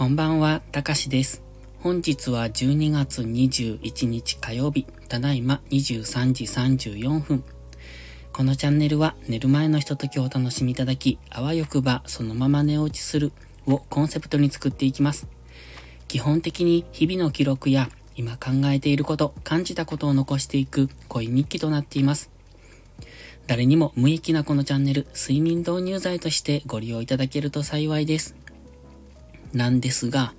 [0.00, 1.42] こんばんは、たかしです。
[1.80, 7.44] 本日は12月21日火曜日、ただいま23時34分。
[8.32, 13.30] このチャンネルは寝る前のひとときをお楽しみいただき、あわよくばそのまま寝落ちする
[13.66, 15.28] をコンセプトに作っていきます。
[16.08, 22.30] 基本的に日々の記録や今考えていること、感じたことを残していく恋日記となっています。
[23.46, 28.39] 誰にも無益なこのチャンネル、睡眠導入剤としてご利用いただけると幸いです。
[29.52, 30.34] なんですが、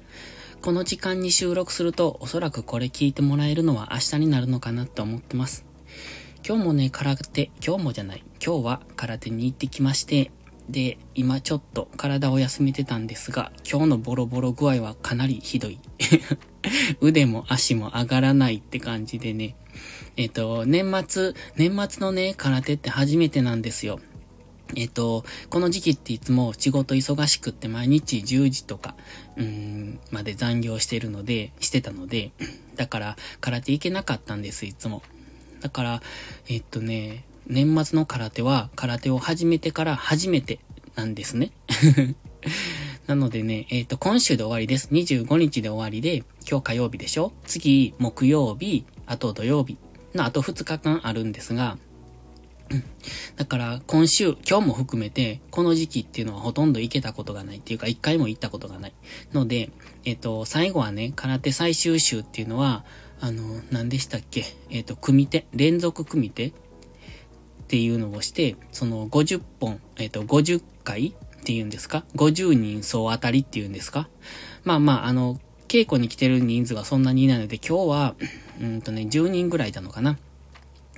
[0.62, 5.66] この時間に収録するとおそらくこれ聞いてもらえるのは明日になるのかなと思ってます。
[6.48, 10.32] 今日もね、空手、今日もじゃない、今日は空手に行ってきまして、
[10.70, 15.80] で、今ちょっと体を休めてたんですが、今日のボロボロ具合はかなりひどい。
[17.02, 19.56] 腕も足も上がらないって感じでね。
[20.16, 24.00] えっ、と、年末、年末のね、空手って初めてなんですよ。
[24.76, 28.96] えっ、と、この時期っていつも仕事忙しくって毎日10時とか、
[29.38, 32.32] うん、まで残業してるので、してたので、
[32.76, 35.04] だから空手行けなかったんです、いつも。
[35.62, 36.02] だから、
[36.48, 40.60] えっとね、年末の空手は空手を始めてから初めて
[40.96, 41.52] なんですね。
[43.08, 44.90] なのでね、えっ、と、今週で終わりです。
[44.92, 47.34] 25日で終わりで、今日火曜日でしょ？
[47.46, 49.78] 次、木曜日、あと土曜日
[50.16, 51.78] のあと2日間あるんですが、
[53.36, 58.94] だから今週、今日も含めて、この時期っていうのはほとんど行けたことがないっていうか、一回も行ったことがない。
[59.34, 59.72] ので、
[60.06, 62.86] えっ、と、最後はね、空手最終週っていうのは、
[63.20, 64.46] あの、何でしたっけ？
[64.70, 66.54] えっ、と、組手、連続組手っ
[67.68, 74.08] ていうのをして、その50本、えっ、と、50回っていうんですか ?50 人総当たりっていうんですか？
[74.64, 78.16] まあまあ、あの、稽古に来てる人数がそんなにいないので、今日は、
[78.60, 80.18] うんとね、10人ぐらいなのかな。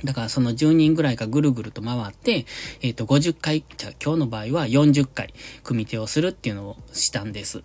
[0.03, 2.45] だからその10人ぐらいがぐるぐると回って、
[2.81, 7.63] えっ、ー、と、50回、じゃ今日の場合は40回、組手をするっていうのをしたんです。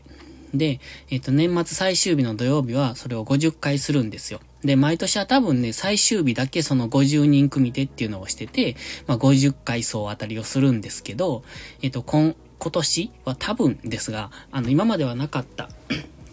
[0.55, 4.41] で、えっ、ー、と、年末最終日の土曜日はそれを50回するんですよ。
[4.63, 8.77] で、毎年は多分ね、最終日だけその50人組手っていうのをしてて、
[9.07, 11.43] まあ、50回総当たりをするんですけど、
[11.83, 15.69] えっ、ー、と、今、今年は多分ですが、あの、今まではなかった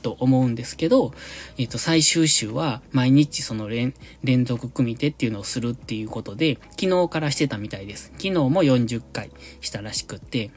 [0.06, 1.14] と思うんですけど、
[1.58, 8.12] えっ、と、最終週は毎日その連、連続組手っていうのをするっていうことで、昨日からしてたみたいです。
[8.18, 10.52] 昨日も40回したらしくって、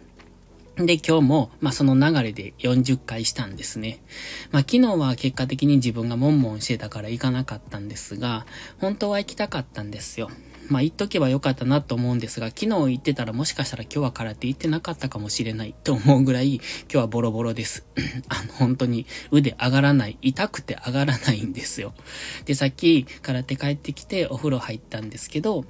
[0.77, 4.01] で、今日も、まあ、その流れで40回したんですね。
[4.51, 8.45] まあ、昨日は結果的に自分が悶々してたから行かなかったんですが、
[8.79, 10.31] 本当は行きたかったんですよ。
[10.69, 17.87] まあ、言っとけばよかったなと思うんですが、昨日言ってたらもしかしたら今日は空手行ってなかったかもしれない と思うぐらい、今日はボロボロです。
[18.29, 21.95] あの、本当に腕上がらない、痛くて上がらないんですよ。
[22.45, 25.65] で、さっき空手帰ってきてお風呂入ったんですけど、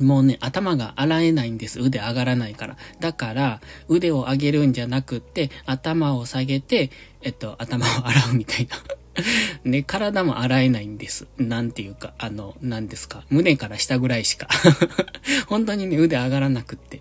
[0.00, 1.80] もうね、頭が洗えないんです。
[1.80, 2.76] 腕上がらないから。
[3.00, 6.90] だから、腕を上げるんじゃなくって、頭を下げて、
[7.22, 8.76] えっと、頭を洗うみたいな。
[9.64, 11.26] ね、体も洗えないんです。
[11.38, 13.24] なんていうか、あの、なんですか。
[13.30, 14.48] 胸から下ぐらいしか。
[15.46, 17.00] 本当にね、腕上がらなくって。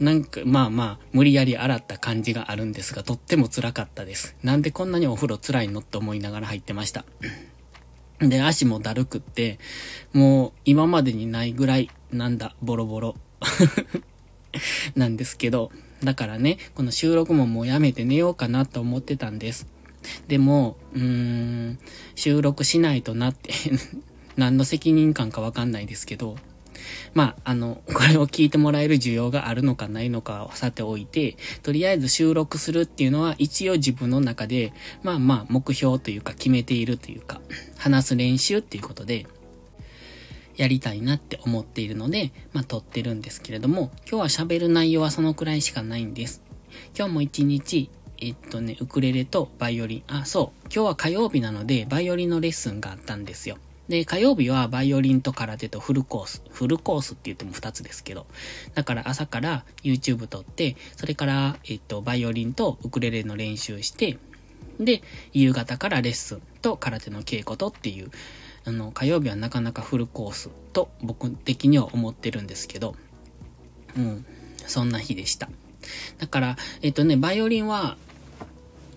[0.00, 4.36] なんか、まあまあ、無理やり洗った感じがあるんですが、とっても辛かったです。
[4.42, 7.04] なんでこんなにお風呂辛いのって思いながら入ってました。
[8.18, 9.58] で、足もだるくって、
[10.12, 13.16] もう今までにないぐらい、なんだ、ボロボロ。
[14.96, 15.70] なんですけど、
[16.02, 19.66] だからね、この収録ももうやめて寝ようかなと思ってたんです。
[20.28, 21.78] でも、うーん、
[22.14, 23.52] 収録しないとなって
[24.36, 26.36] 何の責任感かわかんないですけど、
[27.14, 34.72] まあ、あの、これを聞いてもらえる需要があるのかないのかをさておいて、とりあえず収録するっていうのは一応自分の中で、
[35.02, 37.40] まあまあ目標というか決めているというか、
[37.76, 39.26] 話す練習っていうことで、
[40.56, 46.42] やりたいなって思っているので、まあ撮ってるんですけれども、今日は喋る内容はそのくらいしかないんです。
[46.96, 47.90] 今日も一日、
[48.24, 50.02] えっとね、ウクレレとバイオリン。
[50.06, 50.68] あ、そう。
[50.74, 53.58] 今日は火曜日なので、バイオリンのレッスンがあったんですよ。
[53.86, 56.42] で、火曜日はバイオリンと空手とフルコース。
[56.48, 58.26] フルコースって言っても2つですけど。
[58.72, 64.16] だから朝から YouTube 撮って、それから、えっと、バイオリンとウクレレの練習して、
[64.80, 65.02] で、
[65.34, 68.10] 夕方からレッスンと空手の稽古とっていう、
[68.64, 72.96] あの、火曜日はなかなかフルコースと僕的には思ってるんですけど、
[73.98, 74.24] うん、
[74.66, 75.50] そんな日でした。
[76.18, 77.98] だから、えっとね、バイオリンは、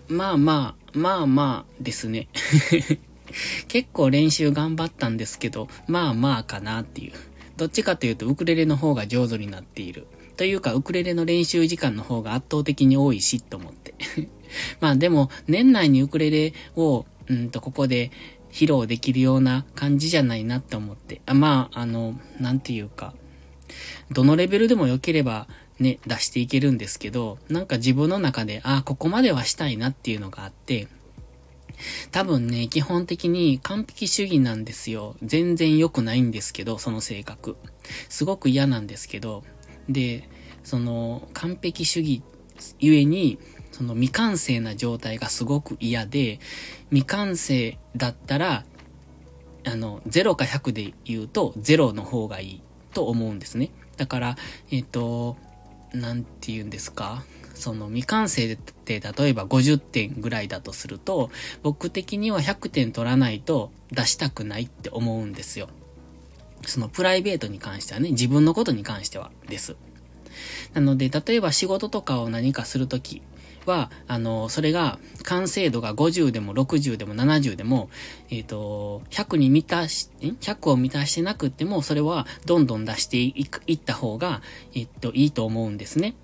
[0.08, 2.28] まあまあ、まあまあですね。
[3.68, 7.12] 結構練習頑張ったんですけど、まあまあかなっていう。
[7.56, 10.06] どっちかというとウクレレの方が上手になっている。
[10.36, 13.94] というか、ウクレレの練習時間の方が圧倒的に多いし、と思って。
[14.80, 18.10] まあでも、年内にウクレレを、うんと、ここで
[18.50, 21.20] 披露できるような感じじゃないなって思って。
[21.26, 23.14] あまあ、あの、なんていうか、
[24.10, 30.88] どのレベルでも良ければね、出していけるんですけど、なんか自分の中で、ああ、ここまではしたいなっていうのがあって、
[32.10, 35.16] 多分ね、基本的に完璧主義なんですよ。
[35.22, 37.56] 全然良くないんですけど、その性格。
[38.08, 39.44] すごく嫌なんですけど、
[39.88, 40.28] で、
[40.64, 42.22] その、完璧主義
[42.80, 43.38] ゆえに、
[43.70, 46.40] その未完成な状態がすごく嫌で、
[46.90, 48.64] 未完成だったら、
[49.64, 53.70] あの、0か100で言うと、0の方がいいと思うんですね。
[53.96, 54.36] だから、
[54.70, 55.36] えっ、ー、と、
[55.92, 57.24] 何て言うんですか？
[57.54, 61.30] その未完成で例えば50点ぐらいだとすると、
[61.62, 65.68] 僕的には100点取らないと出したくないって思うんですよ。
[66.66, 69.76] そのプライベートに関してはね、自分のことに関してはです。
[70.72, 73.22] なので、例えば仕事とかを何かするとき
[73.68, 77.90] は、あの、それが完成度が50でも60でも70でも、
[78.30, 84.42] えっ、ー、と、100に満たし、100を満たしてなくても、それはどんどん出していった方が、
[84.74, 86.14] えっ、と、いいと思うんですね。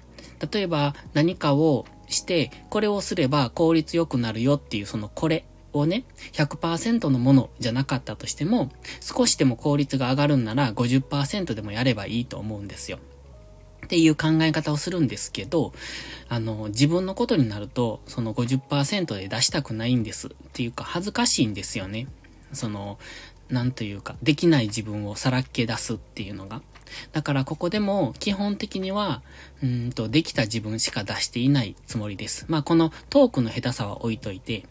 [0.52, 8.70] 例えば何かをして、これをすれば効率良くなるよっていう、そのこれをね、100%のものじゃなかったとしても、
[9.00, 12.99] 少しでも効率が上がるんなら50%でもやればいいと思うんですよ。
[13.84, 15.72] っていう考え方をするんですけど、
[16.28, 22.08] あの、自分のことになると、その50%で出したくないんですっていうか恥ずかしいんですよね。
[22.52, 22.98] その、
[23.48, 26.62] なんというか、できない自分をさらけ出すっていうのが。
[27.12, 29.22] だからここでも基本的には、
[29.62, 32.46] うんと、できた自分しか出していないつもりです。
[32.48, 34.64] まあこのトークの下手さは置いといて、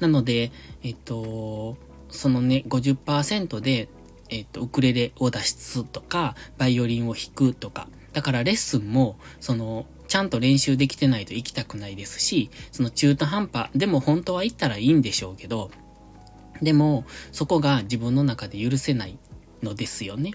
[0.00, 0.50] なので、
[0.82, 1.76] えっと、
[2.10, 3.88] そのね、50%で、
[4.30, 15.70] えっと、ウクレレを出しつつとか、バイオリンを弾くとか、だからレッスンも、その、ちゃんと練習できてないと行きたくないですし、その中途半端、でも本当は行ったらいいんでしょうけど、
[16.62, 19.18] でも、そこが自分の中で許せない
[19.62, 20.32] のですよね。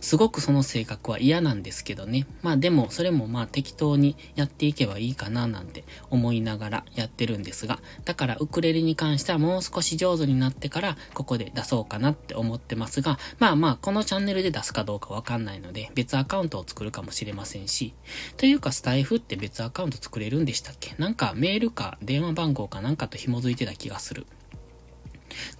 [0.00, 2.26] すごくその性格は嫌なんですけどね。
[2.42, 17.94] まあでも、それもまあ適当にやっていけばいいかななんて思いながらやってるんですが、だからウクレレに関してはもう少し上手になってからここで出そうかなって思ってますが、まあまあこのチャンネルで出すかどうかわかんないので、別アカウントを作るかもしれませんし、
[18.36, 20.94] というかスタイフって別アカウント作れるんでしたっけ？
[20.98, 24.26] なんかメールか電話番号かなんかと紐づいてた気がする。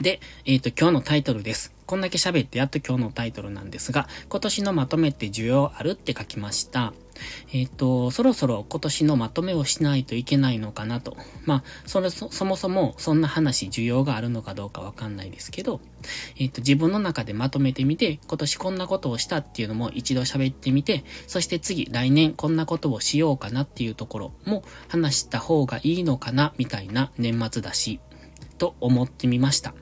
[0.01, 1.73] で、えっ、ー、と、今日のタイトルです。
[1.87, 6.95] こんだけ喋ってやっと今日のタイトルなんですが、今年のまとめって需要あるって書きました。
[7.53, 11.17] えっ、ー、と、そろそろ今年のまとめをしないといけないのかなと。
[11.45, 15.81] まあ、それそ、そもそもそんな話、需要があるのかどうかわかんないですけど、
[16.39, 28.01] えっ、ー、と、自分の中でまとめてみて、今年こんなことをしたっていうのも一度喋ってみて、そして次、来年こんなことをしようかなっていうところも話した方がいいのかな、みたいな年末だし、
[28.63, 29.75] と思ってみました。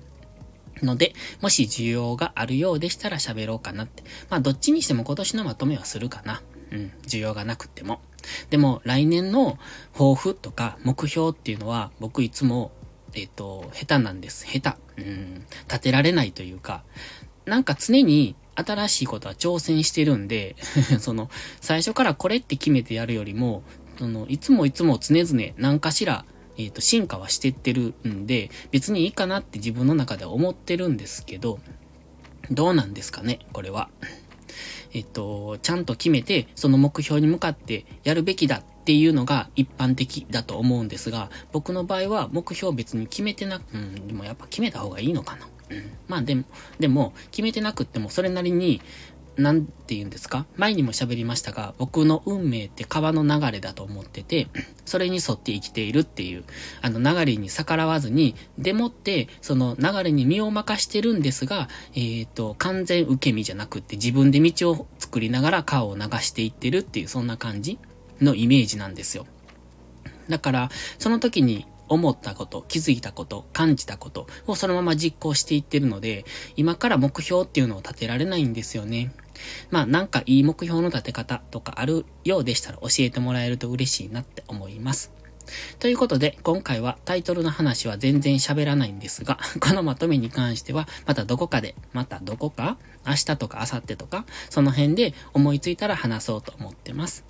[0.81, 1.13] ので、
[1.43, 4.03] もし需要があるようでしたら喋ろうかなって。
[4.31, 6.41] まあ、どっちにしても今年のまとめはするかな。
[6.73, 8.01] うん、需要がなくても。
[8.49, 9.59] でも、来年の
[9.93, 12.73] 抱負とか目標っていうのは、僕いつも、
[13.13, 14.47] えっ、ー、と、下手なんです。
[14.47, 15.03] 下手。
[15.03, 16.83] うん、立てられないというか、
[17.45, 20.57] なんか常に新しいことは挑戦してるんで
[21.01, 21.29] その、
[21.61, 23.63] 最初からこれって決めてやるよりも、
[23.99, 26.25] その、いつもいつも常々何かしら
[26.61, 31.59] えっ、ー、と、進化はしてってるんで、別にいいかなって自分の中では思ってるんですけど、
[32.51, 33.89] どうなんですかね、これは。
[34.93, 45.49] えっと、ちゃんと決めて、その目標に向かってやるべきだっていうのが一般的だと思うんですが、僕の場合は目標別に決めてなく、うん、でもやっぱ決めた方がいいのかな。
[45.71, 46.45] うん、まあでも、
[46.81, 48.81] でも、決めてなくってもそれなりに、
[49.37, 50.47] なんて言うんですか？
[50.57, 54.49] 前にも喋りましたが、僕の運命って川の流れだと思ってて、
[54.85, 56.45] それに沿って生きているっていう、
[56.83, 67.79] あの流れに逆らわずに、でもって、その流れに身を任してるんですが、えっ、ー、と、完全受け身じゃなくって自分で道を作りながら川を流していってるっていう、そんな感じ
[68.21, 69.27] のイメージなんですよ。
[70.29, 76.25] だから、その時に思ったこと、気づいたこと、感じたことをそのまま実行していってるので、
[76.57, 79.13] 今から目標っていうのを立てられないんですよね。
[79.71, 85.13] まあなんかいい目標の立て方とかあるようでしたら教えてもらえると嬉しいなって思います。
[85.81, 97.25] ということで、今回はタイトルの話は全然喋らないんですが、 このまとめに関しては、またどこかで、またどこか、明日とか明後日とか、その辺で思いついたら話そうと思ってます。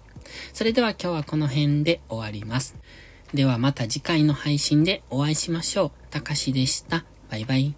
[0.53, 2.75] それでは今日はこの辺で終わります。
[3.35, 5.91] ではまた次回の配信でお会いしましょう。
[6.11, 7.05] たかしでした。
[7.31, 7.75] バイバイ。